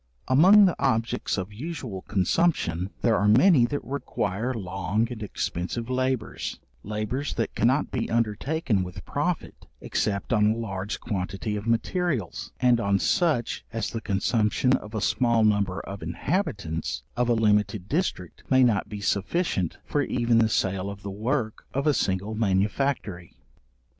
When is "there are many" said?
3.03-3.67